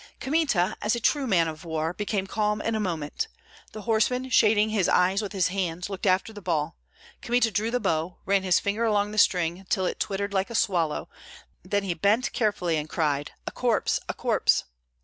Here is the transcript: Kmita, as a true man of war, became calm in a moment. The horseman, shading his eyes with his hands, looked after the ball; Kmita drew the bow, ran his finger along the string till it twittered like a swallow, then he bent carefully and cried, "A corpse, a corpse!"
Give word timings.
Kmita, 0.19 0.75
as 0.81 0.95
a 0.95 0.99
true 0.99 1.27
man 1.27 1.47
of 1.47 1.63
war, 1.63 1.93
became 1.93 2.25
calm 2.25 2.59
in 2.59 2.73
a 2.73 2.79
moment. 2.79 3.27
The 3.71 3.83
horseman, 3.83 4.31
shading 4.31 4.69
his 4.71 4.89
eyes 4.89 5.21
with 5.21 5.31
his 5.31 5.49
hands, 5.49 5.91
looked 5.91 6.07
after 6.07 6.33
the 6.33 6.41
ball; 6.41 6.75
Kmita 7.21 7.51
drew 7.51 7.69
the 7.69 7.79
bow, 7.79 8.17
ran 8.25 8.41
his 8.41 8.59
finger 8.59 8.83
along 8.83 9.11
the 9.11 9.19
string 9.19 9.63
till 9.69 9.85
it 9.85 9.99
twittered 9.99 10.33
like 10.33 10.49
a 10.49 10.55
swallow, 10.55 11.07
then 11.61 11.83
he 11.83 11.93
bent 11.93 12.33
carefully 12.33 12.77
and 12.77 12.89
cried, 12.89 13.33
"A 13.45 13.51
corpse, 13.51 13.99
a 14.09 14.15
corpse!" 14.15 14.63